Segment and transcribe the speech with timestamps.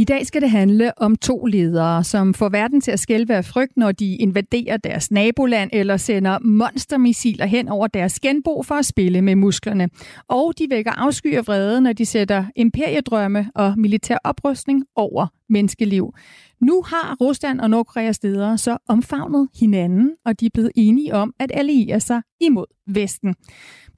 [0.08, 3.76] Dag skal det handle om to ledere, som får verden til at skælve af frygt,
[3.76, 9.22] når de invaderer deres naboland eller sender monstermissiler hen over deres genbo for at spille
[9.22, 9.88] med musklerne.
[10.28, 16.14] Og de vækker afsky og vrede, når de sætter imperiedrømme og militær oprustning over menneskeliv.
[16.60, 21.34] Nu har Rusland og Nordkoreas ledere så omfavnet hinanden, og de er blevet enige om
[21.38, 23.34] at alliere sig imod Vesten.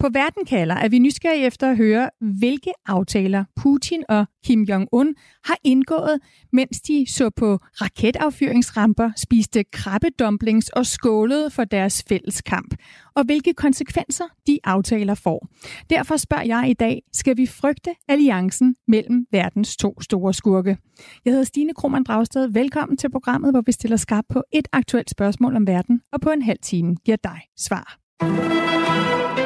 [0.00, 5.14] På Verden kalder er vi nysgerrige efter at høre, hvilke aftaler Putin og Kim Jong-un
[5.44, 6.18] har indgået,
[6.52, 12.74] mens de så på raketaffyringsramper, spiste krabbedumplings og skålede for deres fælles kamp,
[13.16, 15.46] og hvilke konsekvenser de aftaler får.
[15.90, 20.76] Derfor spørger jeg i dag, skal vi frygte alliancen mellem verdens to store skurke?
[21.24, 22.48] Jeg hedder Stine Krohmann Dragsted.
[22.48, 26.30] Velkommen til programmet, hvor vi stiller skarp på et aktuelt spørgsmål om verden, og på
[26.30, 27.96] en halv time giver dig svar.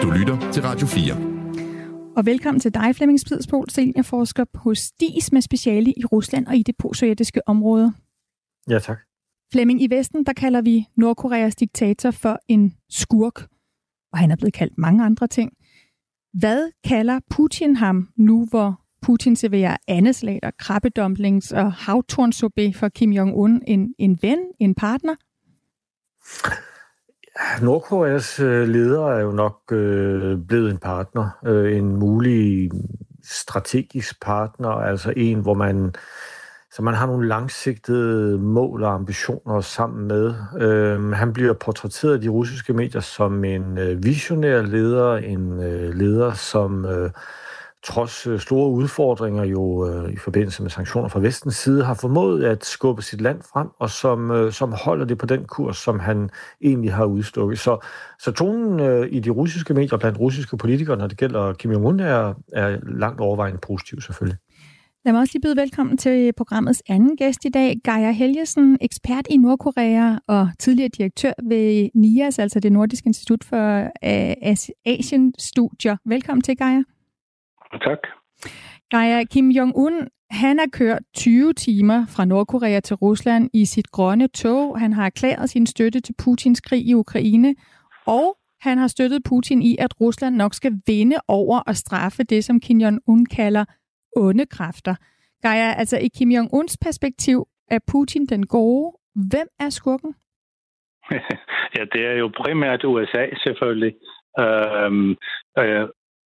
[0.04, 2.14] Du lytter til Radio 4.
[2.16, 6.62] Og velkommen til dig, Flemming Spidspol, seniorforsker hos DIS med speciale i Rusland og i
[6.62, 7.92] det postsovjetiske område.
[8.68, 8.98] Ja, tak.
[9.52, 13.40] Flemming, i Vesten, der kalder vi Nordkoreas diktator for en skurk,
[14.12, 15.52] og han er blevet kaldt mange andre ting.
[16.32, 23.60] Hvad kalder Putin ham nu, hvor Putin serverer andeslater, krabbedumplings og havtornsobé for Kim Jong-un
[23.66, 25.14] en, en ven, en partner?
[27.62, 32.70] Nordkoreas øh, leder er jo nok øh, blevet en partner, øh, en mulig
[33.24, 35.94] strategisk partner, altså en, hvor man
[36.72, 40.34] så man har nogle langsigtede mål og ambitioner sammen med.
[40.60, 45.94] Øh, han bliver portrætteret i de russiske medier som en øh, visionær leder, en øh,
[45.94, 47.10] leder, som øh,
[47.84, 52.44] trods øh, store udfordringer jo øh, i forbindelse med sanktioner fra vestens side, har formået
[52.44, 56.00] at skubbe sit land frem, og som, øh, som holder det på den kurs, som
[56.00, 57.58] han egentlig har udstukket.
[57.58, 57.86] Så,
[58.18, 62.02] så tonen øh, i de russiske medier blandt russiske politikere, når det gælder Kim Jong-un,
[62.02, 64.38] er, er langt overvejende positiv selvfølgelig.
[65.04, 69.26] Lad mig også lige byde velkommen til programmets anden gæst i dag, Geir Helgesen, ekspert
[69.30, 75.96] i Nordkorea og tidligere direktør ved NIAS, altså det Nordiske Institut for øh, Asien Studier.
[76.04, 76.93] Velkommen til, Geir.
[77.80, 77.98] Tak.
[78.90, 84.28] Gaia Kim Jong-un, han har kørt 20 timer fra Nordkorea til Rusland i sit grønne
[84.28, 84.78] tog.
[84.78, 87.54] Han har erklæret sin støtte til Putins krig i Ukraine,
[88.06, 92.44] og han har støttet Putin i, at Rusland nok skal vinde over og straffe det,
[92.44, 93.64] som Kim Jong-un kalder
[94.16, 94.94] onde kræfter.
[95.42, 98.96] Gaia, altså i Kim Jong-uns perspektiv, er Putin den gode?
[99.30, 100.14] Hvem er skurken?
[101.76, 103.94] ja, det er jo primært USA selvfølgelig.
[104.38, 105.10] Øhm,
[105.58, 105.88] øh,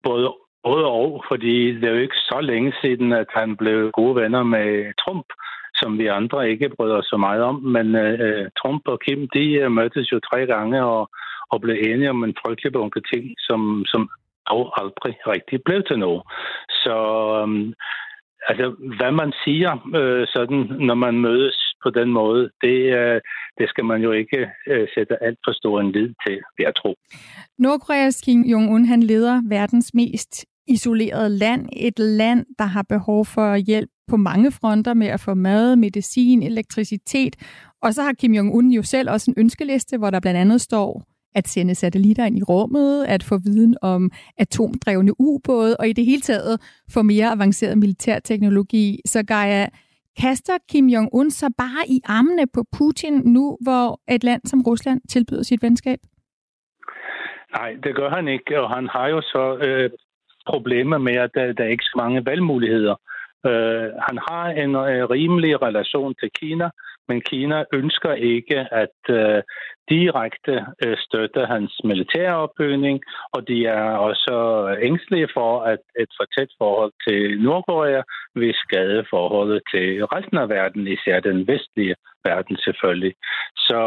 [0.03, 0.27] både
[0.64, 4.44] Både og, fordi det er jo ikke så længe siden, at han blev gode venner
[4.44, 5.25] med Trump,
[5.75, 7.56] som vi andre ikke bryder så meget om.
[7.56, 11.09] Men øh, Trump og Kim, de uh, mødtes jo tre gange og,
[11.52, 14.09] og blev enige om en frygtelig bunke ting, som, som
[14.50, 16.22] dog aldrig rigtig blev til noget.
[16.69, 16.96] Så
[17.42, 17.74] øh,
[18.50, 18.66] altså,
[18.98, 23.22] hvad man siger, øh, sådan, når man mødes på den måde, det, øh,
[23.58, 26.75] det skal man jo ikke øh, sætte alt for stor en lid til, vil jeg
[26.75, 26.96] tro.
[27.58, 31.69] Nordkoreas Kim Jong-un, han leder verdens mest isoleret land.
[31.74, 36.44] Et land, der har behov for hjælp på mange fronter med at få mad, medicin,
[36.44, 37.35] elektricitet.
[37.81, 41.03] Og så har Kim Jong-un jo selv også en ønskeliste, hvor der blandt andet står
[41.35, 46.06] at sende satellitter ind i rummet, at få viden om atomdrevne ubåde, og i det
[46.06, 46.62] hele taget
[46.94, 49.00] få mere avanceret militærteknologi.
[49.06, 49.68] Så Gaia,
[50.22, 55.01] kaster Kim Jong-un sig bare i armene på Putin nu, hvor et land som Rusland
[55.09, 56.00] tilbyder sit venskab?
[57.57, 59.90] Nej, det gør han ikke, og han har jo så øh,
[60.50, 62.96] problemer med, at der, der er ikke så mange valgmuligheder.
[63.46, 66.70] Øh, han har en øh, rimelig relation til Kina,
[67.08, 69.42] men Kina ønsker ikke at øh,
[69.90, 73.02] direkte øh, støtte hans militære opbygning,
[73.34, 74.34] og de er også
[74.82, 78.02] ængstelige for, at et for tæt forhold til Nordkorea
[78.36, 81.95] vil skade forholdet til resten af verden, især den vestlige
[82.25, 83.13] verden selvfølgelig.
[83.57, 83.81] Så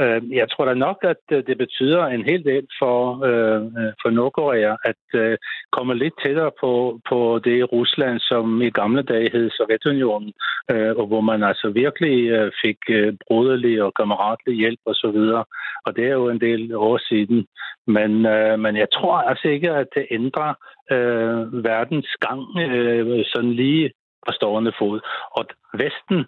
[0.00, 3.92] Øh, jeg tror da nok, at øh, det betyder en hel del for, øh, øh,
[4.02, 5.38] for Nordkorea at øh,
[5.72, 10.32] komme lidt tættere på, på det Rusland, som i gamle dage hed Sovjetunionen,
[10.70, 15.18] øh, og hvor man altså virkelig øh, fik øh, broderlig og kammeratlig hjælp osv.
[15.40, 15.46] Og,
[15.86, 17.46] og det er jo en del år siden.
[17.86, 20.54] Men, øh, men jeg tror altså ikke, at det ændrer
[20.92, 23.90] øh, verdens gang øh, sådan lige
[24.26, 25.00] på stående fod.
[25.36, 25.44] Og
[25.82, 26.18] Vesten,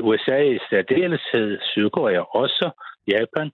[0.00, 2.70] USA i særdeleshed, Sydkorea også,
[3.14, 3.50] Japan,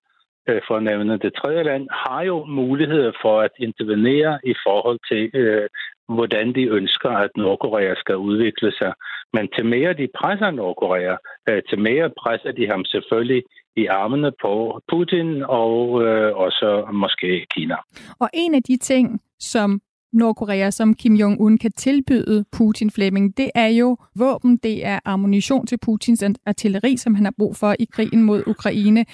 [0.49, 4.99] øh, for at nævne det tredje land, har jo muligheder for at intervenere i forhold
[5.11, 5.69] til, øh,
[6.09, 8.93] hvordan de ønsker, at Nordkorea skal udvikle sig.
[9.33, 11.17] Men til mere de presser Nordkorea,
[11.49, 13.43] Øh, til mere presser de ham selvfølgelig
[13.77, 17.77] i armene på Putin og øh, også måske Kina.
[18.19, 19.81] Og en af de ting, som
[20.15, 25.67] Nordkorea, som Kim Jong-un kan tilbyde Putin Fleming, det er jo våben, det er ammunition
[25.67, 29.05] til Putins artilleri, som han har brug for i krigen mod Ukraine.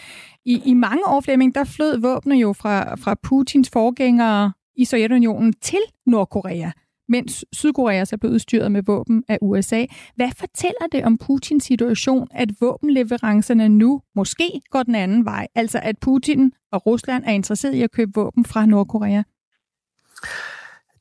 [0.44, 5.52] I, i mange år, Fleming, der flød våbne jo fra, fra Putins forgængere i Sovjetunionen
[5.52, 6.70] til Nordkorea
[7.10, 9.86] mens Sydkorea så blev udstyret med våben af USA.
[10.16, 15.46] Hvad fortæller det om Putins situation, at våbenleverancerne nu måske går den anden vej?
[15.54, 19.22] Altså at Putin og Rusland er interesseret i at købe våben fra Nordkorea?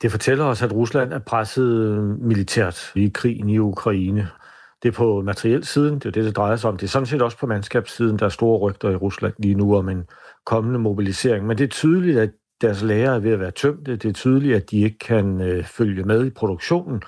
[0.01, 4.29] Det fortæller os, at Rusland er presset øh, militært i krigen i Ukraine.
[4.83, 6.77] Det er på materiel siden, det er det, det drejer sig om.
[6.77, 9.75] Det er sådan set også på mandskabssiden, der er store rygter i Rusland lige nu
[9.75, 10.03] om en
[10.45, 11.47] kommende mobilisering.
[11.47, 12.29] Men det er tydeligt, at
[12.61, 13.95] deres lager er ved at være tømte.
[13.95, 17.01] Det er tydeligt, at de ikke kan øh, følge med i produktionen,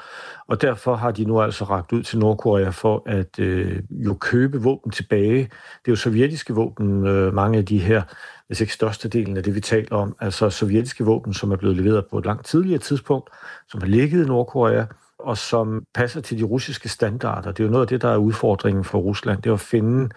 [0.48, 4.62] og derfor har de nu altså ragt ud til Nordkorea for at øh, jo købe
[4.62, 5.38] våben tilbage.
[5.40, 8.02] Det er jo sovjetiske våben, øh, mange af de her,
[8.48, 12.06] hvis ikke størstedelen af det, vi taler om, altså sovjetiske våben, som er blevet leveret
[12.12, 13.30] på et langt tidligere tidspunkt,
[13.70, 14.86] som har ligget i Nordkorea,
[15.20, 17.52] og som passer til de russiske standarder.
[17.52, 20.10] Det er jo noget af det, der er udfordringen for Rusland, det er at finde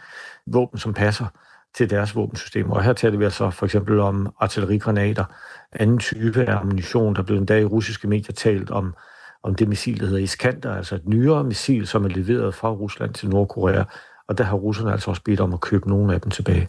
[0.47, 1.27] våben, som passer
[1.77, 2.75] til deres våbensystemer.
[2.75, 5.25] Og her taler vi altså for eksempel om artillerigranater,
[5.73, 7.15] anden type af ammunition.
[7.17, 8.95] Der blev en dag i russiske medier talt om,
[9.43, 13.15] om det missil, der hedder Iskander, altså et nyere missil, som er leveret fra Rusland
[13.15, 13.85] til Nordkorea.
[14.29, 16.69] Og der har russerne altså også bedt om at købe nogle af dem tilbage.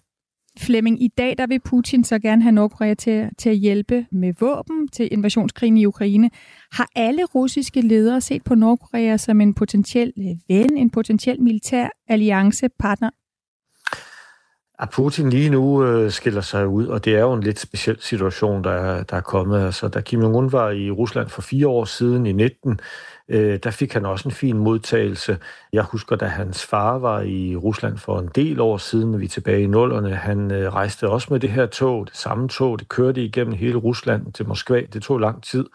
[0.60, 4.34] Flemming, i dag der vil Putin så gerne have Nordkorea til, til at hjælpe med
[4.40, 6.30] våben til invasionskrigen i Ukraine.
[6.72, 11.88] Har alle russiske ledere set på Nordkorea som en potentiel øh, ven, en potentiel militær
[12.08, 13.10] alliancepartner
[14.80, 17.98] at Putin lige nu øh, skiller sig ud, og det er jo en lidt speciel
[18.02, 19.66] situation, der er, der er kommet.
[19.66, 22.80] Altså, da Kim Jong-un var i Rusland for fire år siden i 19,
[23.30, 25.38] øh, der fik han også en fin modtagelse.
[25.74, 29.30] Jeg husker, da hans far var i Rusland for en del år siden, vi er
[29.30, 32.90] tilbage i nullerne, han øh, rejste også med det her tog, det samme tog, det
[32.90, 34.82] kørte igennem hele Rusland til Moskva.
[34.94, 35.66] Det tog lang tid.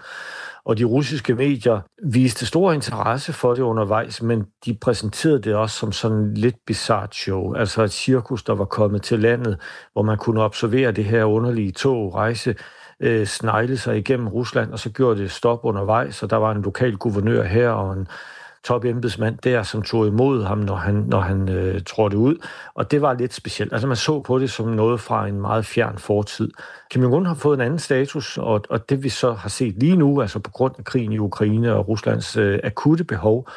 [0.64, 5.78] Og de russiske medier viste stor interesse for det undervejs, men de præsenterede det også
[5.78, 9.58] som sådan lidt bizart show, altså et cirkus, der var kommet til landet,
[9.92, 12.54] hvor man kunne observere det her underlige tog rejse
[13.00, 16.62] øh, snegle sig igennem Rusland, og så gjorde det stop undervejs, og der var en
[16.62, 18.08] lokal guvernør her og en
[18.64, 22.46] top embedsmand der, som tog imod ham, når han, når han øh, trådte ud.
[22.74, 23.72] Og det var lidt specielt.
[23.72, 26.50] Altså man så på det som noget fra en meget fjern fortid.
[26.90, 29.96] Kim Jong-un har fået en anden status, og, og det vi så har set lige
[29.96, 33.48] nu, altså på grund af krigen i Ukraine og Ruslands øh, akutte behov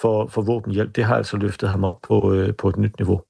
[0.00, 3.20] for, for våbenhjælp, det har altså løftet ham op på, øh, på et nyt niveau.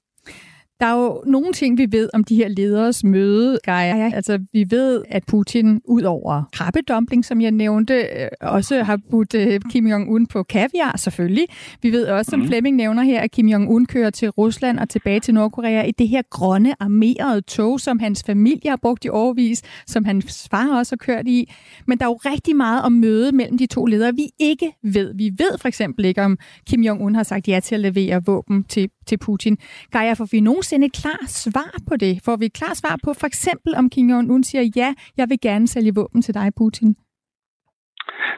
[0.79, 4.11] Der er jo nogle ting, vi ved om de her lederes møde, Gaia.
[4.13, 9.33] Altså, vi ved, at Putin, ud over krabbedumpling, som jeg nævnte, øh, også har budt
[9.33, 11.47] øh, Kim Jong-un på kaviar, selvfølgelig.
[11.81, 12.47] Vi ved også, som mm.
[12.47, 16.07] Flemming nævner her, at Kim Jong-un kører til Rusland og tilbage til Nordkorea i det
[16.07, 20.91] her grønne, armerede tog, som hans familie har brugt i overvis, som hans far også
[20.91, 21.53] har kørt i.
[21.87, 25.13] Men der er jo rigtig meget om møde mellem de to ledere, vi ikke ved.
[25.15, 26.37] Vi ved for eksempel ikke, om
[26.69, 29.57] Kim Jong-un har sagt ja til at levere våben til, til Putin.
[29.91, 32.13] Gaia, får vi nogen nogensinde et klart svar på det?
[32.25, 35.39] Får vi et klart svar på for eksempel, om Kim Jong-un siger, ja, jeg vil
[35.41, 36.95] gerne sælge våben til dig, Putin?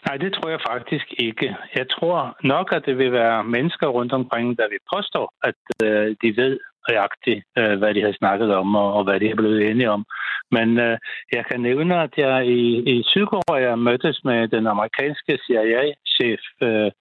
[0.08, 1.56] Nej, det tror jeg faktisk ikke.
[1.76, 6.16] Jeg tror nok, at det vil være mennesker rundt omkring, der vil påstå, at øh,
[6.22, 9.70] de ved nøjagtigt, øh, hvad de har snakket om, og, og hvad de er blevet
[9.70, 10.06] enige om.
[10.52, 10.98] Men øh,
[11.32, 12.62] jeg kan nævne, at jeg i,
[12.94, 16.92] i Sydkorea mødtes med den amerikanske CIA-chef øh,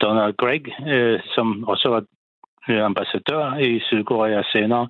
[0.00, 2.02] Donald Gregg, øh, som også var
[2.68, 4.88] Øh, ambassadør i Sydkorea senere,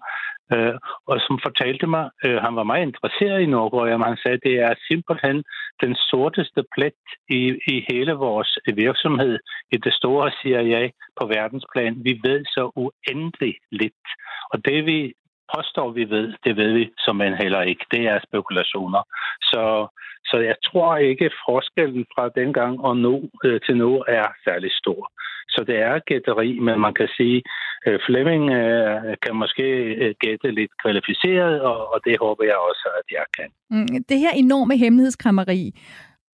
[0.52, 0.74] øh,
[1.06, 4.46] og som fortalte mig, øh, han var meget interesseret i Nordkorea, men han sagde, at
[4.48, 5.44] det er simpelthen
[5.84, 7.42] den sorteste plet i,
[7.72, 9.38] i hele vores virksomhed
[9.72, 12.04] i det store CIA på verdensplan.
[12.04, 14.06] Vi ved så uendelig lidt.
[14.52, 15.12] Og det vi
[15.54, 17.84] påstår, vi ved, det ved vi som en heller ikke.
[17.90, 19.02] Det er spekulationer.
[19.50, 19.62] Så,
[20.24, 23.14] så jeg tror ikke, forskellen fra dengang og nu
[23.44, 25.12] øh, til nu er særlig stor.
[25.48, 27.42] Så det er gætteri, men man kan sige,
[27.86, 29.68] at øh, Flemming øh, kan måske
[30.02, 33.48] øh, gætte lidt kvalificeret, og, og det håber jeg også, at jeg kan.
[33.70, 35.72] Mm, det her enorme hemmelighedskrammeri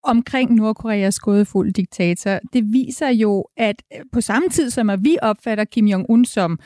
[0.04, 5.18] omkring Nordkoreas gådefulde diktator, det viser jo, at øh, på samme tid som at vi
[5.22, 6.60] opfatter Kim Jong-un som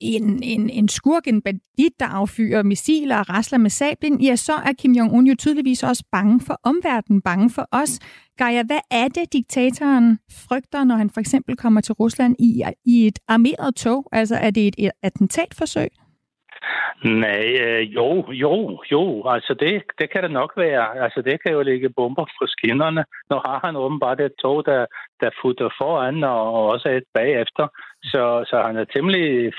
[0.00, 4.52] en, en, en skurk, en bandit, der affyrer missiler og rasler med sablen, ja, så
[4.52, 7.98] er Kim Jong-un jo tydeligvis også bange for omverdenen, bange for os.
[8.38, 13.06] Gaia, hvad er det, diktatoren frygter, når han for eksempel kommer til Rusland i, i
[13.06, 14.08] et armeret tog?
[14.12, 15.88] Altså, er det et, attentatforsøg?
[17.04, 19.28] Nej, øh, jo, jo, jo.
[19.28, 20.98] Altså det, det kan det nok være.
[21.04, 23.04] Altså det kan jo ligge bomber på skinnerne.
[23.30, 24.86] Nu har han åbenbart et tog, der,
[25.20, 27.66] der futter foran og, og også et bagefter.
[28.02, 29.52] Så, så han er temmelig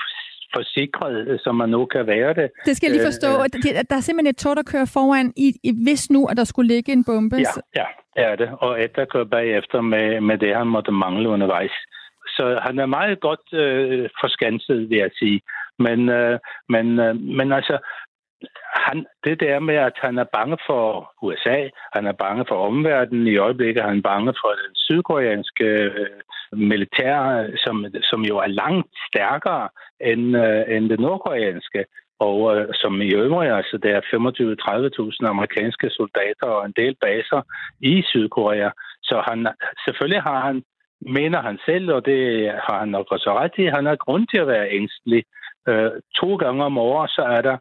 [0.56, 2.50] forsikret, som man nu kan være det.
[2.66, 3.28] Det skal jeg lige forstå.
[3.28, 6.44] Øh, der er simpelthen et tog, der kører foran, i, i, hvis nu, at der
[6.44, 7.36] skulle ligge en bombe.
[7.36, 7.86] Ja, ja,
[8.16, 8.48] er det.
[8.60, 11.76] Og et, der kører bagefter med, med det, han måtte mangle undervejs.
[12.36, 15.40] Så han er meget godt øh, forskanset, vil jeg sige.
[15.78, 16.38] Men, øh,
[16.68, 17.78] men, øh, men altså,
[18.74, 23.26] han, det der med, at han er bange for USA, han er bange for omverdenen,
[23.26, 26.06] i øjeblikket han er bange for den sydkoreanske øh,
[26.52, 29.68] militær, som, som jo er langt stærkere
[30.00, 31.84] end, øh, end det nordkoreanske,
[32.18, 37.40] og øh, som i øvrigt, altså der er 25-30.000 amerikanske soldater og en del baser
[37.80, 38.70] i Sydkorea.
[39.02, 39.48] Så han,
[39.84, 40.62] selvfølgelig har han,
[41.00, 44.40] mener han selv, og det har han nok også ret i, han har grund til
[44.40, 45.24] at være ængstelig.
[45.68, 45.90] Øh,
[46.20, 47.56] to gange om året, så er der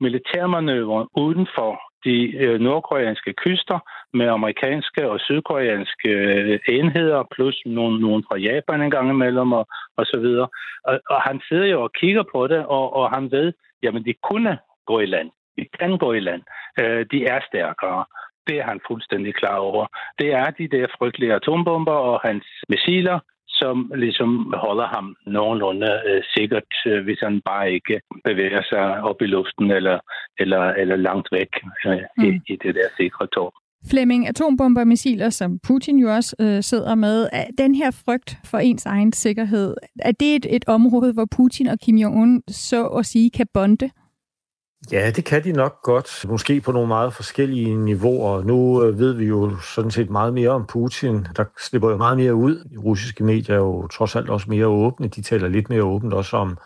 [0.00, 3.78] militærmanøvre uden for de øh, nordkoreanske kyster
[4.16, 9.66] med amerikanske og sydkoreanske øh, enheder, plus nogle, nogle fra Japan en gang imellem og,
[9.96, 10.48] og så videre.
[10.84, 13.52] Og, og han sidder jo og kigger på det, og, og han ved,
[13.82, 15.30] jamen de kunne gå i land.
[15.58, 16.42] De kan gå i land.
[16.80, 18.04] Øh, de er stærkere.
[18.46, 19.86] Det er han fuldstændig klar over.
[20.18, 23.18] Det er de der frygtelige atombomber og hans missiler,
[23.60, 24.30] som ligesom
[24.64, 29.70] holder ham nogenlunde øh, sikkert, øh, hvis han bare ikke bevæger sig op i luften
[29.70, 29.98] eller,
[30.38, 31.52] eller, eller langt væk
[31.86, 32.24] øh, mm.
[32.24, 33.52] i, i det der sikre tog.
[33.90, 38.58] Flemming, atombomber og missiler, som Putin jo også øh, sidder med, den her frygt for
[38.58, 43.06] ens egen sikkerhed, er det et, et område, hvor Putin og Kim Jong-un så at
[43.06, 43.90] sige kan bonde?
[44.92, 46.24] Ja, det kan de nok godt.
[46.28, 48.42] Måske på nogle meget forskellige niveauer.
[48.42, 51.26] Nu øh, ved vi jo sådan set meget mere om Putin.
[51.36, 52.64] Der slipper jo meget mere ud.
[52.64, 55.08] De russiske medier er jo trods alt også mere åbne.
[55.08, 56.58] De taler lidt mere åbent også om,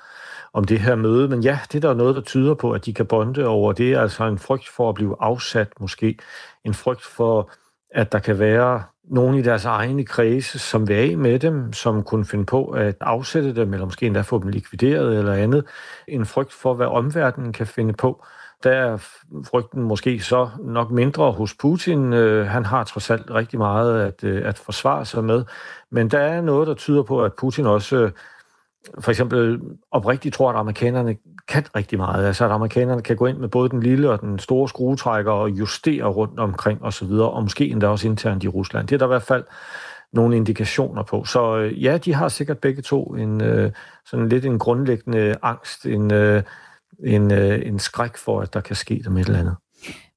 [0.53, 1.29] om det her møde.
[1.29, 3.97] Men ja, det er der noget, der tyder på, at de kan bonde over det.
[3.97, 6.19] Altså en frygt for at blive afsat måske.
[6.65, 7.51] En frygt for,
[7.91, 12.03] at der kan være nogen i deres egne kredse, som vil af med dem, som
[12.03, 15.65] kunne finde på at afsætte dem, eller måske endda få dem likvideret eller andet.
[16.09, 18.25] En frygt for, hvad omverdenen kan finde på.
[18.63, 18.97] Der er
[19.51, 22.13] frygten måske så nok mindre hos Putin.
[22.13, 25.45] Øh, han har trods alt rigtig meget at, øh, at forsvare sig med.
[25.91, 28.11] Men der er noget, der tyder på, at Putin også øh,
[29.01, 31.17] for eksempel oprigtigt tror, at amerikanerne
[31.49, 32.27] kan rigtig meget.
[32.27, 35.51] Altså at amerikanerne kan gå ind med både den lille og den store skruetrækker og
[35.51, 38.89] justere rundt omkring osv., og, og måske endda også internt i Rusland.
[38.89, 39.45] Det er der i hvert fald
[40.13, 41.25] nogle indikationer på.
[41.25, 43.73] Så øh, ja, de har sikkert begge to en øh,
[44.07, 46.43] sådan lidt en grundlæggende angst, en, øh,
[47.05, 49.57] en, øh, en skræk for, at der kan ske dem et eller andet.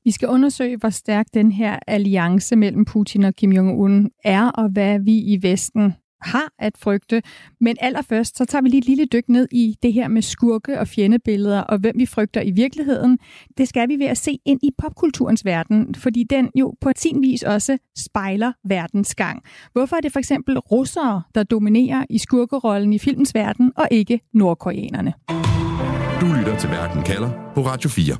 [0.03, 4.69] Vi skal undersøge, hvor stærk den her alliance mellem Putin og Kim Jong-un er, og
[4.69, 7.21] hvad vi i Vesten har at frygte.
[7.61, 10.79] Men allerførst, så tager vi lige et lille dyk ned i det her med skurke
[10.79, 13.19] og fjendebilleder, og hvem vi frygter i virkeligheden.
[13.57, 17.21] Det skal vi ved at se ind i popkulturens verden, fordi den jo på sin
[17.21, 19.43] vis også spejler verdens gang.
[19.73, 24.19] Hvorfor er det for eksempel russere, der dominerer i skurkerollen i filmens verden, og ikke
[24.33, 25.13] nordkoreanerne?
[26.21, 28.15] Du lytter til Verden kalder på Radio 4.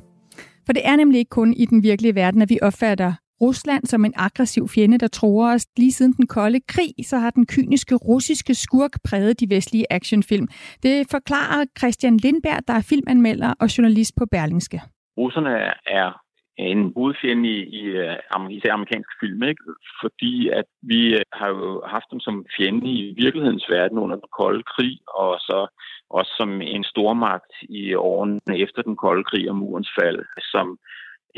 [0.66, 4.04] For det er nemlig ikke kun i den virkelige verden, at vi opfatter Rusland som
[4.04, 5.66] en aggressiv fjende, der tror os.
[5.76, 10.48] Lige siden den kolde krig, så har den kyniske russiske skurk præget de vestlige actionfilm.
[10.82, 14.80] Det forklarer Christian Lindberg, der er filmanmelder og journalist på Berlingske.
[15.18, 15.54] Russerne
[15.86, 16.12] er
[16.58, 19.62] en hovedfjende i, i øh, især amerikansk film, ikke?
[20.02, 24.28] fordi at vi øh, har jo haft dem som fjende i virkelighedens verden under den
[24.38, 25.66] kolde krig, og så
[26.10, 30.78] også som en stormagt i årene efter den kolde krig og murens fald, som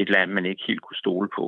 [0.02, 1.44] et land, man ikke helt kunne stole på.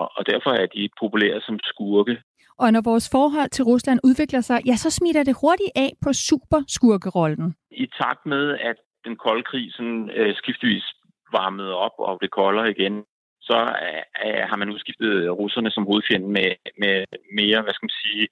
[0.00, 2.14] Og, og derfor er de populære som skurke.
[2.58, 6.12] Og når vores forhold til Rusland udvikler sig, ja, så smitter det hurtigt af på
[6.12, 7.54] superskurkerollen.
[7.70, 10.84] I takt med, at den kolde krig sådan, øh, skiftevis
[11.32, 13.04] varmede op og det kolder igen,
[13.48, 13.58] så
[14.24, 16.50] øh, har man udskiftet russerne som hovedfjende med,
[16.82, 16.96] med
[17.40, 18.24] mere, hvad skal man sige,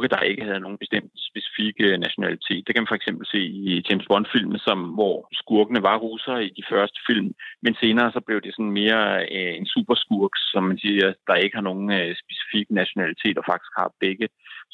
[0.00, 2.62] skurke, der ikke havde nogen bestemt specifik øh, nationalitet.
[2.66, 3.40] Det kan man for eksempel se
[3.70, 7.28] i James Bond-filmen, som, hvor skurkene var russere i de første film,
[7.64, 9.02] men senere så blev det sådan mere
[9.36, 13.72] øh, en superskurk, som man siger, der ikke har nogen øh, specifik nationalitet og faktisk
[13.80, 14.26] har begge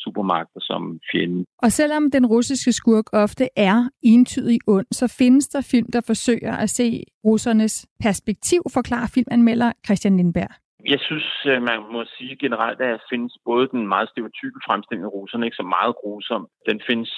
[0.04, 1.44] supermagter som fjende.
[1.64, 6.54] Og selvom den russiske skurk ofte er entydig ond, så findes der film, der forsøger
[6.56, 10.65] at se russernes perspektiv, forklarer filmanmelder Christian Lindberg.
[10.92, 15.04] Jeg synes, øh, man må sige generelt, at der findes både den meget stereotype fremstilling
[15.04, 16.48] af russerne, ikke så meget grusom.
[16.68, 17.12] Den findes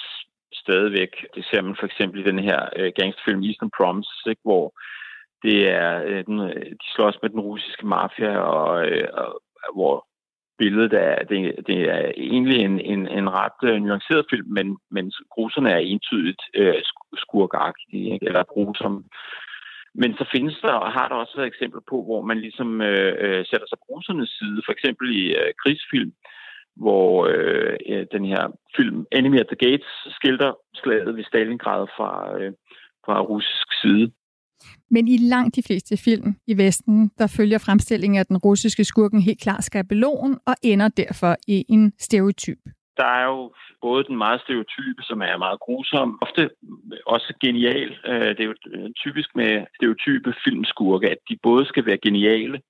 [0.53, 1.13] stadigvæk.
[1.35, 4.73] Det ser man for eksempel i den her øh, gangsterfilm Eastern Promise, ikke, hvor
[5.43, 6.39] det er, øh, den,
[6.81, 9.41] de slås med den russiske mafia, og, uh, og
[9.73, 10.07] hvor
[10.57, 15.71] billedet er, det, det er egentlig en, en, en ret nuanceret film, men, men russerne
[15.71, 16.81] er entydigt øh,
[17.15, 19.03] skurkagtige, ikke, eller grusomme.
[20.01, 23.13] Men så findes der, og har der også været eksempler på, hvor man ligesom øh,
[23.23, 26.11] øh sætter sig på russernes side, for eksempel i øh, krigsfilm,
[26.83, 28.43] hvor øh, den her
[28.77, 32.51] film Enemy at the Gates skildrer slaget ved Stalingrad fra, øh,
[33.05, 34.11] fra russisk side.
[34.89, 39.21] Men i langt de fleste film i Vesten, der følger fremstillingen af den russiske skurken
[39.21, 42.59] helt klart skabelon og ender derfor i en stereotyp.
[42.99, 46.49] Der er jo både den meget stereotype, som er meget grusom, ofte
[47.05, 47.91] også genial.
[48.05, 52.61] Øh, det er jo øh, typisk med stereotype filmskurke, at de både skal være geniale,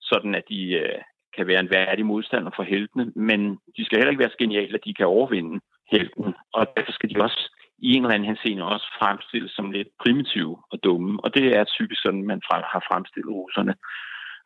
[0.00, 0.98] sådan at de øh,
[1.36, 3.40] kan være en værdig modstander for heltene, men
[3.76, 6.34] de skal heller ikke være så geniale, at de kan overvinde helten.
[6.52, 7.40] Og derfor skal de også
[7.78, 11.20] i en eller anden henseende også fremstilles som lidt primitive og dumme.
[11.24, 13.74] Og det er typisk sådan, man har fremstillet russerne.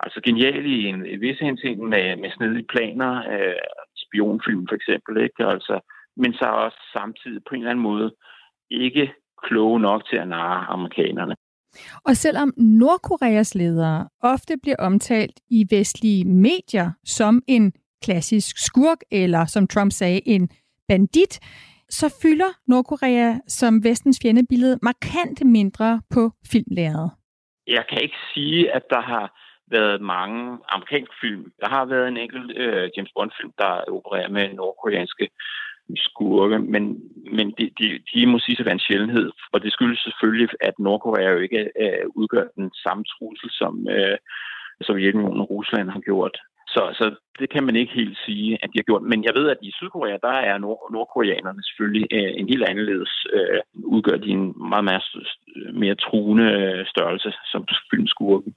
[0.04, 3.54] Altså genial i en, en vis henseende med, med snedige planer, øh,
[4.10, 5.44] spionfilm for eksempel, ikke?
[5.54, 5.80] Altså,
[6.16, 8.14] men så også samtidig på en eller anden måde
[8.70, 9.12] ikke
[9.42, 11.34] kloge nok til at narre amerikanerne.
[12.04, 19.44] Og selvom Nordkoreas ledere ofte bliver omtalt i vestlige medier som en klassisk skurk, eller
[19.44, 20.48] som Trump sagde, en
[20.88, 21.40] bandit,
[21.88, 27.10] så fylder Nordkorea som vestens fjendebillede markant mindre på filmlæret.
[27.66, 31.52] Jeg kan ikke sige, at der har været mange amerikanske film.
[31.60, 35.28] Der har været en enkelt øh, James Bond-film, der opererer med nordkoreanske
[35.96, 36.82] skurke, men,
[37.32, 40.78] men de, de, de må sige at være en sjældenhed, og det skyldes selvfølgelig, at
[40.78, 44.18] Nordkorea jo ikke øh, udgør den samme trussel, som øh,
[44.80, 46.38] Sovjetunionen og Rusland har gjort.
[46.74, 49.02] Så, så det kan man ikke helt sige, at de har gjort.
[49.02, 53.26] Men jeg ved, at i Sydkorea, der er nord- nordkoreanerne selvfølgelig øh, en helt anderledes.
[53.32, 55.02] Øh, udgør de en meget, meget
[55.72, 58.52] mere truende øh, størrelse som filmskurke.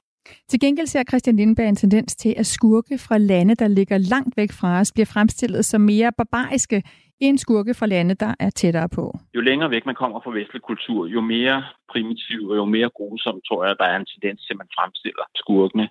[0.49, 4.37] Til gengæld ser Christian Lindberg en tendens til, at skurke fra lande, der ligger langt
[4.37, 6.83] væk fra os, bliver fremstillet som mere barbariske
[7.19, 9.19] end skurke fra lande, der er tættere på.
[9.35, 13.41] Jo længere væk man kommer fra vestlig kultur, jo mere primitiv og jo mere grusom,
[13.47, 15.89] tror jeg, der er en tendens til, at man fremstiller skurkene.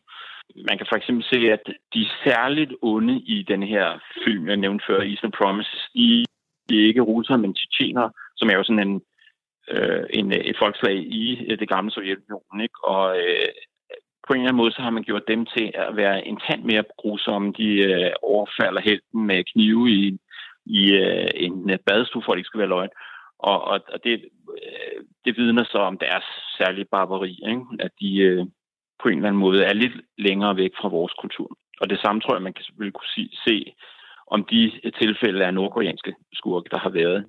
[0.69, 3.87] Man kan for eksempel se, at de særligt onde i den her
[4.25, 6.25] film, jeg nævnte før, Eastern Promise, i
[6.69, 9.03] de ikke russere, men tjetjenere, som er jo sådan en,
[9.75, 12.61] øh, en, et folkeslag i øh, det gamle Sovjetunionen.
[12.67, 12.79] Ikke?
[12.85, 13.49] Og øh,
[14.27, 16.63] på en eller anden måde, så har man gjort dem til at være en tand
[16.65, 17.53] mere grusomme.
[17.53, 20.19] De øh, overfalder helten med knive i,
[20.67, 22.93] i øh, en øh, badestue, for at det ikke skal være løgn.
[23.39, 24.13] Og, og, og det,
[24.63, 26.25] øh, det vidner så om deres
[26.59, 27.65] særlige barbari, ikke?
[27.81, 28.47] at de øh,
[29.03, 31.59] på en eller anden måde er lidt længere væk fra vores kultur.
[31.81, 33.75] Og det samme tror jeg, man kan selvfølgelig kunne se, se
[34.27, 34.61] om de
[35.01, 37.25] tilfælde af nordkoreanske skurke, der har været.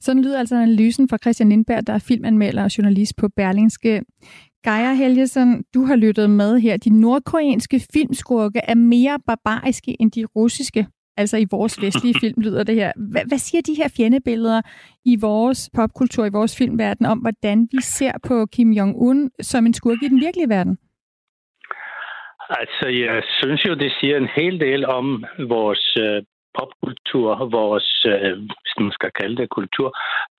[0.00, 4.02] Sådan lyder altså analysen fra Christian Lindberg, der er filmanmelder og journalist på Berlingske.
[4.64, 6.76] Geir Helgesen, du har lyttet med her.
[6.76, 10.86] De nordkoreanske filmskurke er mere barbariske end de russiske.
[11.16, 12.92] Altså i vores vestlige film lyder det her.
[13.12, 14.60] Hvad, hvad siger de her fjendebilleder
[15.04, 19.74] i vores popkultur, i vores filmverden, om hvordan vi ser på Kim Jong-un som en
[19.74, 20.78] skurk i den virkelige verden?
[22.50, 26.22] Altså, jeg synes jo, det siger en hel del om vores øh,
[26.58, 29.88] popkultur, vores, øh, hvis man skal kalde det kultur.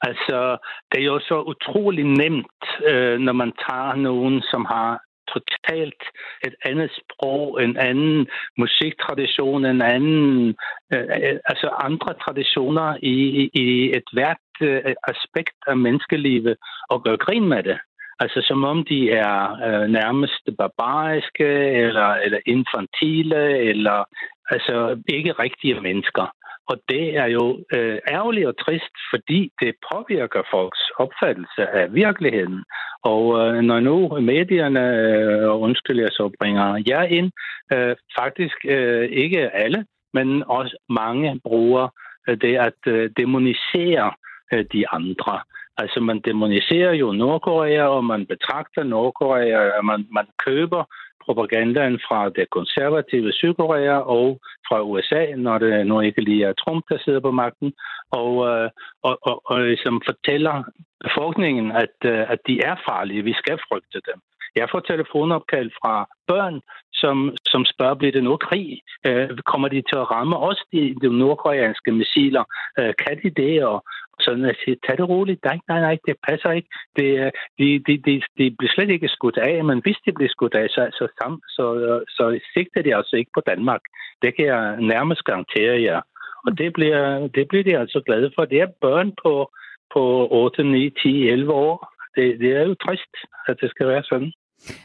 [0.01, 0.57] Altså,
[0.91, 4.99] det er jo så utrolig nemt, øh, når man tager nogen, som har
[5.33, 6.03] totalt
[6.47, 10.55] et andet sprog, en anden musiktradition, en anden,
[10.93, 14.81] øh, øh altså andre traditioner i, i, i et hvert øh,
[15.13, 16.55] aspekt af menneskelivet
[16.89, 17.79] og gøre grin med det.
[18.19, 21.49] Altså som om de er øh, nærmest barbariske,
[21.85, 24.03] eller, eller infantile, eller
[24.49, 26.25] altså ikke rigtige mennesker.
[26.67, 32.63] Og det er jo øh, ærgerligt og trist, fordi det påvirker folks opfattelse af virkeligheden.
[33.03, 37.31] Og øh, når nu medierne, øh, undskyld jeg så bringer jer ind,
[37.73, 41.87] øh, faktisk øh, ikke alle, men også mange bruger
[42.27, 44.11] øh, det at øh, demonisere
[44.53, 45.39] øh, de andre.
[45.77, 50.83] Altså man demoniserer jo Nordkorea, og man betragter Nordkorea, man, man køber
[51.25, 56.83] propagandaen fra det konservative Sydkorea og fra USA, når det nu ikke lige er Trump,
[56.89, 57.73] der sidder på magten,
[58.11, 58.69] og, øh,
[59.03, 60.63] og, og, og som fortæller
[61.03, 64.19] befolkningen, at, øh, at de er farlige, vi skal frygte dem.
[64.55, 65.93] Jeg får telefonopkald fra
[66.27, 66.61] børn,
[67.01, 68.81] som, som spørger, bliver det nu krig?
[69.07, 72.43] Øh, kommer de til at ramme også de, de nordkoreanske missiler?
[72.79, 73.65] Øh, kan de det?
[73.65, 73.83] Og,
[74.19, 75.43] sådan at sige, tag det roligt.
[75.43, 76.69] Nej, nej, nej, det passer ikke.
[76.95, 80.29] Det, øh, de, de, de, de bliver slet ikke skudt af, men hvis de bliver
[80.29, 81.65] skudt af, så, så, så, så,
[82.09, 83.81] så sigter de altså ikke på Danmark.
[84.21, 86.01] Det kan jeg nærmest garantere jer.
[86.45, 88.45] Og det bliver, det bliver de altså glade for.
[88.45, 89.51] Det er børn på,
[89.93, 91.93] på 8, 9, 10, 11 år.
[92.15, 93.13] Det, det er jo trist,
[93.47, 94.33] at det skal være sådan.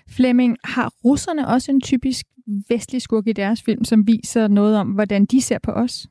[0.09, 2.27] Flemming, har russerne også en typisk
[2.69, 6.07] vestlig skurk i deres film, som viser noget om, hvordan de ser på os?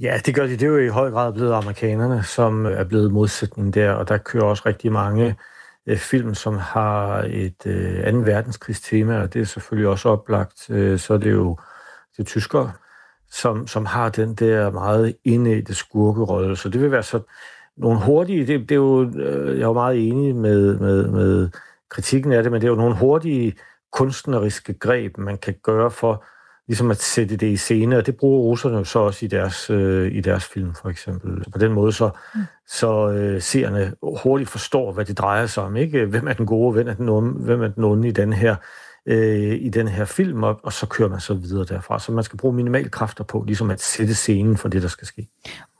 [0.00, 0.52] Ja, det gør de.
[0.52, 4.18] Det er jo i høj grad blevet amerikanerne, som er blevet modsætningen der, og der
[4.18, 5.36] kører også rigtig mange
[5.86, 10.98] øh, film, som har et øh, anden verdenskrigstema, og det er selvfølgelig også oplagt, øh,
[10.98, 11.58] så er det jo
[12.16, 12.72] det tyskere,
[13.30, 16.56] som, som har den der meget indædte skurkerolle.
[16.56, 17.20] Så det vil være så
[17.76, 21.50] nogle hurtige, det, det er jo, øh, jeg er jo meget enig med, med, med
[21.90, 23.54] kritikken af det, men det er jo nogle hurtige
[23.92, 26.24] kunstneriske greb, man kan gøre for
[26.68, 29.70] ligesom at sætte det i scene, og det bruger russerne jo så også i deres,
[29.70, 31.44] øh, i deres film, for eksempel.
[31.44, 32.40] Så på den måde, så, mm.
[32.66, 35.76] så øh, seerne hurtigt forstår, hvad det drejer sig om.
[35.76, 36.06] Ikke?
[36.06, 38.56] Hvem er den gode, hvem er den onde, hvem er den onde i den her
[39.06, 41.98] øh, i den her film, og, og så kører man så videre derfra.
[41.98, 45.06] Så man skal bruge minimale kræfter på, ligesom at sætte scenen for det, der skal
[45.06, 45.28] ske.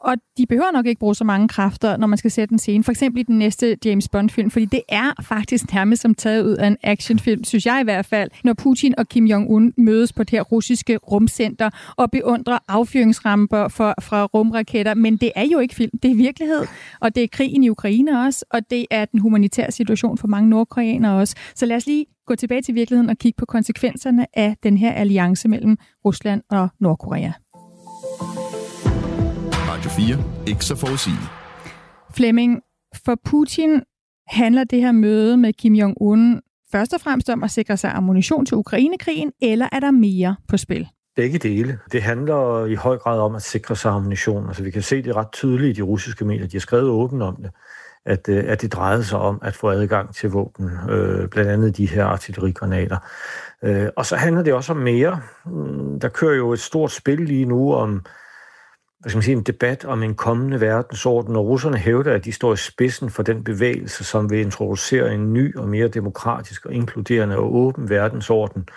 [0.01, 2.85] Og de behøver nok ikke bruge så mange kræfter, når man skal sætte en scene.
[2.85, 6.55] For eksempel i den næste James Bond-film, fordi det er faktisk nærmest som taget ud
[6.55, 10.23] af en actionfilm, synes jeg i hvert fald, når Putin og Kim Jong-un mødes på
[10.23, 14.95] det her russiske rumcenter og beundrer affyringsramper for, fra rumraketter.
[14.95, 16.67] Men det er jo ikke film, det er virkelighed.
[17.01, 20.51] Og det er krigen i Ukraine også, og det er den humanitære situation for mange
[20.51, 21.37] nordkoreanere også.
[21.55, 24.93] Så lad os lige gå tilbage til virkeligheden og kigge på konsekvenserne af den her
[24.93, 27.31] alliance mellem Rusland og Nordkorea.
[29.99, 30.25] Radio 4.
[30.47, 31.31] Ikke så forudsigeligt.
[32.17, 32.61] Flemming,
[33.05, 33.83] for Putin
[34.27, 36.41] handler det her møde med Kim Jong-un
[36.73, 40.57] først og fremmest om at sikre sig ammunition til Ukrainekrigen, eller er der mere på
[40.57, 40.89] spil?
[41.17, 41.79] Begge dele.
[41.93, 44.47] Det handler i høj grad om at sikre sig ammunition.
[44.47, 46.47] Altså, vi kan se det ret tydeligt i de russiske medier.
[46.47, 47.51] De har skrevet åbent om det
[48.07, 51.77] at, øh, at det drejede sig om at få adgang til våben, øh, blandt andet
[51.77, 52.97] de her artillerigranater.
[53.65, 55.21] Øh, og så handler det også om mere.
[55.47, 58.05] Mm, der kører jo et stort spil lige nu om
[59.01, 62.33] hvad skal man sige, en debat om en kommende verdensorden, og russerne hævder, at de
[62.33, 66.73] står i spidsen for den bevægelse, som vil introducere en ny og mere demokratisk og
[66.73, 68.69] inkluderende og åben verdensorden.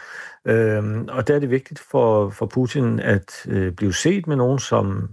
[0.45, 4.59] Øhm, og der er det vigtigt for, for Putin at øh, blive set med nogen,
[4.59, 5.09] som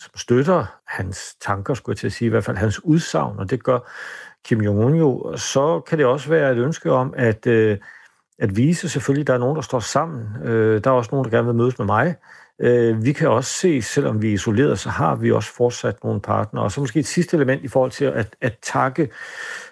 [0.00, 3.50] som støtter hans tanker, skulle jeg til at sige, i hvert fald hans udsagn, og
[3.50, 3.78] det gør
[4.44, 7.78] Kim Jong-un jo, så kan det også være et ønske om at, øh,
[8.38, 10.26] at vise selvfølgelig, at der er nogen, der står sammen.
[10.44, 12.14] Øh, der er også nogen, der gerne vil mødes med mig.
[12.60, 16.20] Øh, vi kan også se, selvom vi er isoleret, så har vi også fortsat nogle
[16.20, 16.64] partnere.
[16.64, 19.08] Og så måske et sidste element i forhold til at, at takke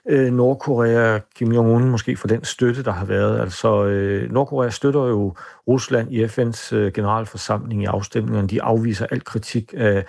[0.09, 3.41] øh, Nordkorea, Kim Jong-un måske for den støtte, der har været.
[3.41, 5.35] Altså øh, Nordkorea støtter jo
[5.69, 8.49] Rusland i FN's øh, generalforsamling i afstemningerne.
[8.49, 10.05] De afviser al kritik af,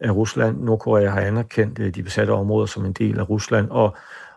[0.00, 0.60] af Rusland.
[0.60, 3.96] Nordkorea har anerkendt øh, de besatte områder som en del af Rusland, og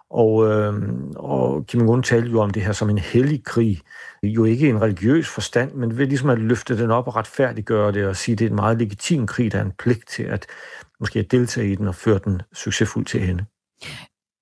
[0.10, 0.74] og, øh,
[1.16, 3.82] og Kim Jong-un talte jo om det her som en hellig krig.
[4.24, 8.08] Jo ikke en religiøs forstand, men ved ligesom at løfte den op og retfærdiggøre det
[8.08, 10.46] og sige, at det er en meget legitim krig, der er en pligt til at
[11.00, 13.46] måske at deltage i den og føre den succesfuldt til ende.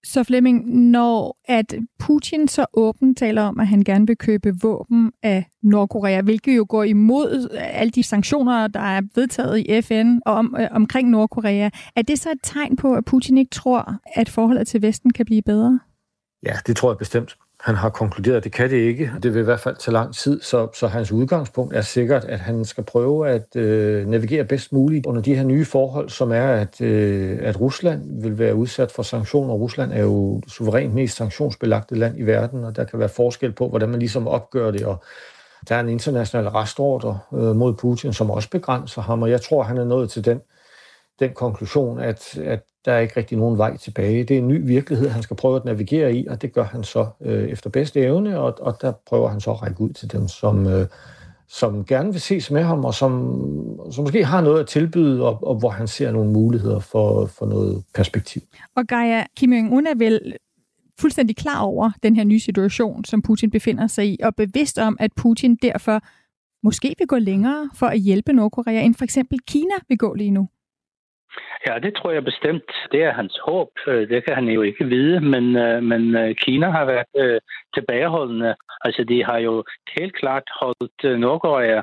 [0.06, 5.12] Så Flemming, når at Putin så åbent taler om, at han gerne vil købe våben
[5.24, 10.56] af Nordkorea, hvilket jo går imod alle de sanktioner, der er vedtaget i FN om,
[10.60, 14.68] øh, omkring Nordkorea, er det så et tegn på, at Putin ikke tror, at forholdet
[14.68, 15.80] til Vesten kan blive bedre?
[16.46, 19.12] Ja, det tror jeg bestemt han har konkluderet, at det kan det ikke.
[19.24, 22.40] Det vil i hvert fald tage lang tid, så, så hans udgangspunkt er sikkert, at
[22.40, 26.48] han skal prøve at øh, navigere bedst muligt under de her nye forhold, som er,
[26.48, 29.54] at, øh, at Rusland vil være udsat for sanktioner.
[29.54, 33.70] Rusland er jo suverænt mest sanktionsbelagte land i verden, og der kan være forskel på,
[33.70, 35.04] hvordan man ligesom opgør det, og
[35.70, 39.64] der er en international restordre øh, mod Putin, som også begrænser ham, og jeg tror,
[39.64, 40.42] han er nået til den,
[41.20, 44.24] den konklusion, at, at der er ikke rigtig nogen vej tilbage.
[44.24, 46.84] Det er en ny virkelighed, han skal prøve at navigere i, og det gør han
[46.84, 50.12] så øh, efter bedste evne, og, og der prøver han så at række ud til
[50.12, 50.88] dem, som, øh,
[51.48, 53.12] som gerne vil ses med ham, og som,
[53.92, 57.46] som måske har noget at tilbyde, og, og hvor han ser nogle muligheder for, for
[57.46, 58.42] noget perspektiv.
[58.76, 60.36] Og Gaia, Kim Jong-un er vel
[61.00, 64.98] fuldstændig klar over den her nye situation, som Putin befinder sig i, og bevidst om,
[65.00, 66.02] at Putin derfor
[66.64, 70.32] måske vil gå længere for at hjælpe Nordkorea, end for eksempel Kina vil gå lige
[70.32, 70.48] nu.
[71.68, 72.72] Ja, det tror jeg bestemt.
[72.92, 73.70] Det er hans håb.
[73.88, 77.40] Øh, det kan han jo ikke vide, men, øh, men øh, Kina har været
[77.74, 78.56] tilbageholdende.
[78.82, 79.64] Altså, de har jo
[79.98, 81.82] helt klart holdt Nordkorea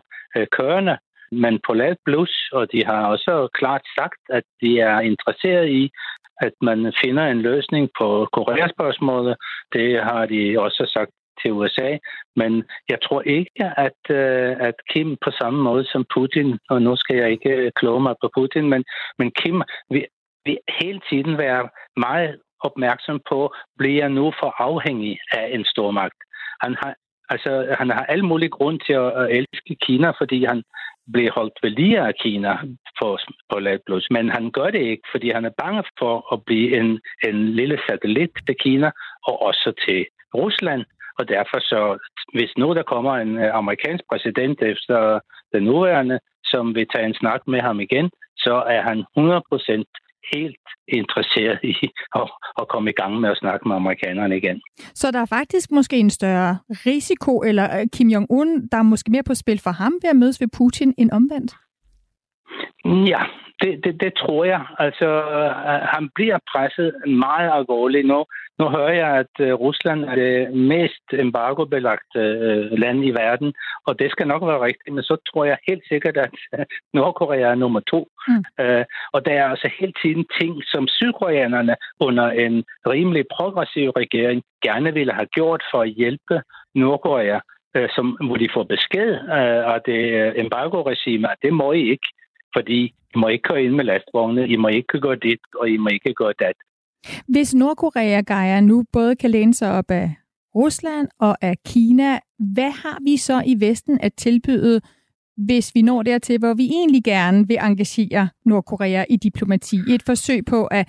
[0.50, 0.98] kørende,
[1.32, 5.90] men på lavt blus, og de har også klart sagt, at de er interesseret i,
[6.40, 9.36] at man finder en løsning på Koreaspørgsmålet.
[9.72, 11.90] Det har de også sagt til USA.
[12.36, 16.96] Men jeg tror ikke, at, øh, at Kim på samme måde som Putin, og nu
[16.96, 18.84] skal jeg ikke øh, kloge mig på Putin, men,
[19.18, 20.06] men Kim vil,
[20.44, 26.18] vil hele tiden være meget opmærksom på, bliver jeg nu for afhængig af en stormagt?
[26.62, 26.94] Han har,
[27.28, 30.62] altså, han har alle mulige grund til at, at elske Kina, fordi han
[31.12, 32.52] bliver holdt ved lige af Kina
[33.00, 33.18] på,
[33.52, 34.02] på lavblod.
[34.10, 37.78] Men han gør det ikke, fordi han er bange for at blive en, en lille
[37.88, 38.90] satellit til Kina
[39.26, 40.84] og også til Rusland.
[41.20, 41.82] Og derfor så,
[42.36, 45.20] hvis nu der kommer en øh, amerikansk præsident efter
[45.54, 48.98] den nuværende, som vil tage en snak med ham igen, så er han
[50.34, 50.56] helt
[50.88, 51.76] interesseret i
[52.20, 52.30] at,
[52.60, 54.62] at komme i gang med at snakke med amerikanerne igen.
[54.94, 59.10] Så der er faktisk måske en større risiko, eller øh, Kim Jong-un, der er måske
[59.10, 61.52] mere på spil for ham ved at mødes ved Putin end omvendt?
[62.84, 63.22] Ja,
[63.62, 64.62] det, det, det tror jeg.
[64.78, 65.50] Altså, øh,
[65.94, 68.24] han bliver presset meget alvorligt nu.
[68.58, 73.54] Nu hører jeg, at uh, Rusland er det mest embargo-belagte uh, land i verden,
[73.86, 76.30] og det skal nok være rigtigt, men så tror jeg helt sikkert, at
[76.94, 78.08] Nordkorea er nummer to.
[78.28, 78.44] Mm.
[79.12, 84.94] Og der er altså hele tiden ting, som sydkoreanerne under en rimelig progressiv regering gerne
[84.94, 86.42] ville have gjort for at hjælpe
[86.74, 87.38] Nordkorea,
[87.94, 89.18] som, hvor de får besked
[89.74, 92.08] af det embargo-regime, at det må I ikke
[92.56, 95.76] fordi i må ikke køre ind med lastvogne, I må ikke gå dit, og I
[95.76, 96.56] må ikke gå dat.
[97.28, 100.14] Hvis Nordkorea, Gaia, nu både kan læne sig op af
[100.54, 104.80] Rusland og af Kina, hvad har vi så i Vesten at tilbyde,
[105.36, 110.02] hvis vi når dertil, hvor vi egentlig gerne vil engagere Nordkorea i diplomati, i et
[110.02, 110.88] forsøg på at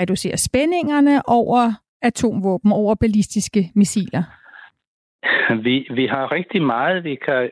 [0.00, 4.41] reducere spændingerne over atomvåben, over ballistiske missiler?
[5.66, 7.50] Vi, vi har rigtig meget, vi kan,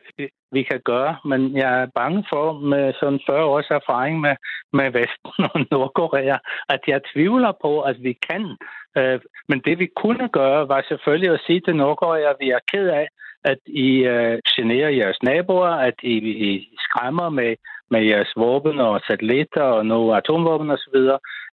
[0.51, 4.35] vi kan gøre, men jeg er bange for, med sådan 40 års erfaring med,
[4.73, 6.37] med Vesten og Nordkorea,
[6.69, 8.57] at jeg tvivler på, at vi kan.
[8.97, 12.59] Øh, men det vi kunne gøre, var selvfølgelig at sige til Nordkorea, at vi er
[12.71, 13.07] ked af,
[13.43, 16.15] at I øh, generer jeres naboer, at I,
[16.49, 17.55] I skræmmer med,
[17.91, 20.97] med jeres våben og satellitter og nogle atomvåben osv.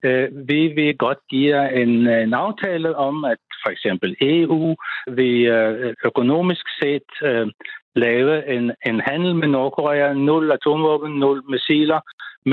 [0.04, 5.46] Øh, vi vil godt give jer en, en aftale om, at for eksempel EU vil
[5.46, 7.46] øh, økonomisk set øh,
[7.96, 12.00] lave en, en handel med Nordkorea, nul atomvåben, nul missiler,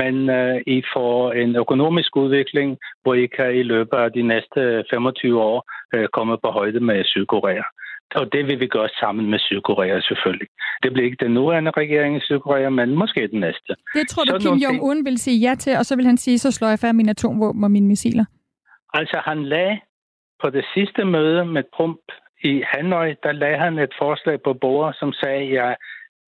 [0.00, 4.84] men øh, I får en økonomisk udvikling, hvor I kan i løbet af de næste
[4.90, 5.58] 25 år
[5.94, 7.62] øh, komme på højde med Sydkorea.
[8.14, 10.48] Og det vil vi gøre sammen med Sydkorea selvfølgelig.
[10.82, 13.74] Det bliver ikke den nuværende regering i Sydkorea, men måske den næste.
[13.94, 16.38] Det tror du, så Kim Jong-un vil sige ja til, og så vil han sige,
[16.38, 18.24] så slår jeg færdig mine atomvåben og mine missiler?
[18.94, 19.80] Altså, han lagde
[20.42, 22.00] på det sidste møde med Trump
[22.44, 25.76] i Hanoi, der lagde han et forslag på bordet, som sagde, jeg,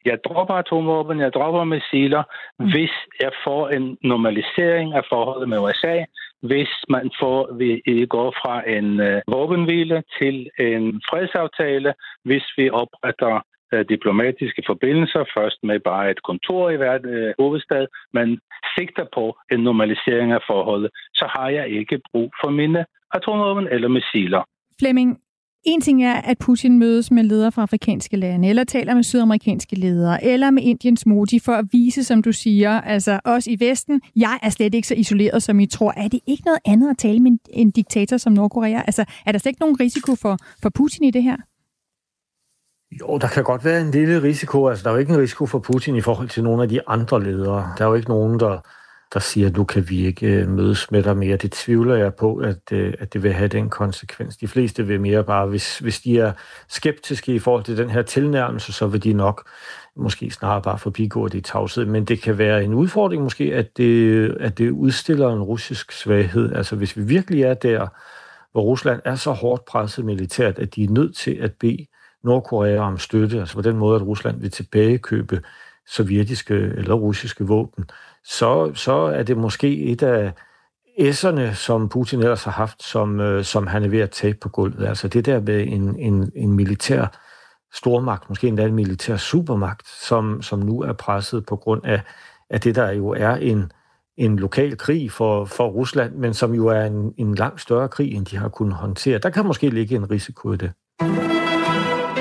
[0.04, 2.22] jeg dropper atomvåben, jeg dropper missiler,
[2.58, 2.70] mm.
[2.72, 5.96] hvis jeg får en normalisering af forholdet med USA,
[6.42, 11.94] hvis man får, vi går fra en uh, våbenhvile til en fredsaftale,
[12.24, 13.40] hvis vi opretter
[13.74, 18.40] øh, diplomatiske forbindelser, først med bare et kontor i hver øh, hovedstad, men
[18.78, 23.88] sigter på en normalisering af forholdet, så har jeg ikke brug for mine atomvåben eller
[23.88, 24.42] missiler.
[24.80, 25.20] Flemming,
[25.66, 29.76] en ting er, at Putin mødes med ledere fra afrikanske lande, eller taler med sydamerikanske
[29.76, 34.00] ledere, eller med Indiens Modi for at vise, som du siger, altså os i Vesten,
[34.16, 35.92] jeg er slet ikke så isoleret, som I tror.
[35.96, 38.82] Er det ikke noget andet at tale med en, en diktator som Nordkorea?
[38.86, 41.36] Altså, er der slet ikke nogen risiko for, for Putin i det her?
[43.00, 44.68] Jo, der kan godt være en lille risiko.
[44.68, 46.88] Altså, der er jo ikke en risiko for Putin i forhold til nogle af de
[46.88, 47.72] andre ledere.
[47.78, 48.60] Der er jo ikke nogen, der
[49.14, 51.36] der siger, at nu kan vi ikke øh, mødes med dig mere.
[51.36, 54.36] Det tvivler jeg på, at, øh, at det vil have den konsekvens.
[54.36, 56.32] De fleste vil mere bare, hvis, hvis de er
[56.68, 59.48] skeptiske i forhold til den her tilnærmelse, så vil de nok
[59.96, 61.84] måske snarere bare forbigå det i tavshed.
[61.84, 66.52] Men det kan være en udfordring måske, at det, at det udstiller en russisk svaghed.
[66.52, 67.86] Altså hvis vi virkelig er der,
[68.52, 71.86] hvor Rusland er så hårdt presset militært, at de er nødt til at bede
[72.24, 75.42] Nordkorea om støtte, altså på den måde, at Rusland vil tilbagekøbe
[75.86, 77.84] sovjetiske eller russiske våben,
[78.28, 80.32] så, så er det måske et af
[80.98, 84.48] æsserne, som Putin ellers har haft, som, øh, som han er ved at tage på
[84.48, 84.86] gulvet.
[84.86, 87.06] Altså det der med en, en, en militær
[87.74, 92.00] stormagt, måske endda en militær supermagt, som, som nu er presset på grund af,
[92.50, 93.72] af det, der jo er en,
[94.16, 98.14] en lokal krig for, for Rusland, men som jo er en, en langt større krig,
[98.14, 99.18] end de har kunnet håndtere.
[99.18, 100.72] Der kan måske ligge en risiko i det.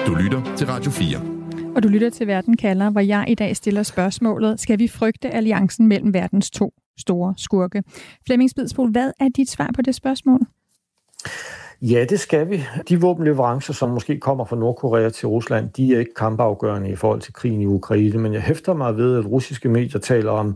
[0.08, 1.45] Du lytter til Radio 4.
[1.76, 5.30] Og du lytter til Verden kalder, hvor jeg i dag stiller spørgsmålet, skal vi frygte
[5.30, 7.84] alliancen mellem verdens to store skurke?
[8.26, 10.40] Flemming Spidsbol, hvad er dit svar på det spørgsmål?
[11.82, 12.64] Ja, det skal vi.
[12.90, 17.22] De våbenleverancer, som måske kommer fra Nordkorea til Rusland, de er ikke kampafgørende i forhold
[17.22, 20.56] til krigen i Ukraine, men jeg hæfter mig ved, at russiske medier taler om,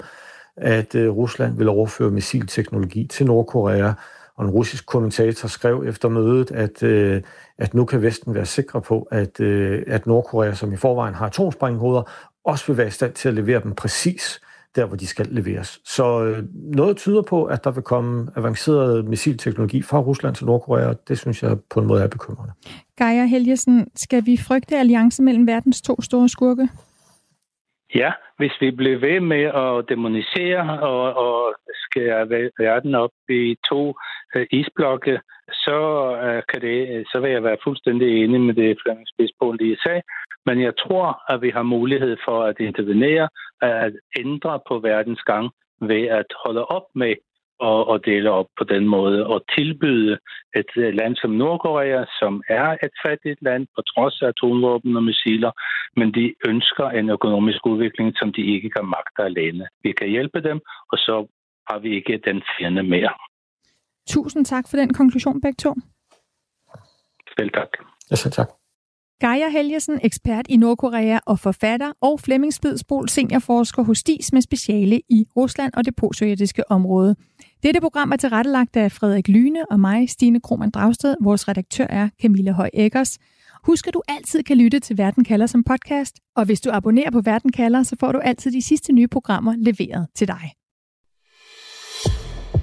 [0.57, 3.93] at øh, Rusland vil overføre missilteknologi til Nordkorea,
[4.39, 7.21] og en russisk kommentator skrev efter mødet, at, øh,
[7.57, 11.25] at nu kan Vesten være sikre på, at, øh, at Nordkorea, som i forvejen har
[11.25, 12.03] atomsprænghoveder,
[12.43, 14.41] også vil være i stand til at levere dem præcis
[14.75, 15.79] der, hvor de skal leveres.
[15.85, 20.87] Så øh, noget tyder på, at der vil komme avanceret missilteknologi fra Rusland til Nordkorea,
[20.87, 22.53] og det synes jeg på en måde er bekymrende.
[22.97, 26.69] Geir Helgesen, skal vi frygte alliance mellem verdens to store skurke?
[27.95, 33.93] Ja, hvis vi bliver ved med at demonisere og, og skære verden op i to
[34.35, 35.19] øh, isblokke,
[35.51, 35.79] så,
[36.23, 39.77] øh, kan det, øh, så vil jeg være fuldstændig enig med det, Flemming Spidsbol lige
[39.83, 40.01] sagde.
[40.45, 43.29] Men jeg tror, at vi har mulighed for at intervenere,
[43.61, 47.15] at ændre på verdens gang ved at holde op med
[47.59, 50.17] og, og dele op på den måde og tilbyde
[50.55, 55.51] et land som Nordkorea, som er et fattigt land på trods af atomvåben og missiler,
[55.95, 59.67] men de ønsker en økonomisk udvikling, som de ikke kan magte alene.
[59.83, 60.59] Vi kan hjælpe dem,
[60.91, 61.15] og så
[61.69, 63.13] har vi ikke den fjende mere.
[64.07, 65.75] Tusind tak for den konklusion, begge to.
[67.37, 67.69] Selv tak.
[68.11, 68.58] Ja, selv tak.
[69.21, 75.01] Geir Helgesen, ekspert i Nordkorea og forfatter, og Flemming Spidsbol, seniorforsker hos DIS med speciale
[75.09, 77.15] i Rusland og det postsovjetiske område.
[77.63, 81.15] Dette program er tilrettelagt af Frederik Lyne og mig, Stine Krohmann Dragsted.
[81.21, 83.17] Vores redaktør er Camilla Høj Eggers.
[83.63, 87.11] Husk, at du altid kan lytte til Verden kalder som podcast, og hvis du abonnerer
[87.11, 90.51] på Verden kalder, så får du altid de sidste nye programmer leveret til dig.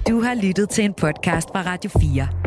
[0.07, 2.46] Du har lyttet til en podcast fra Radio 4.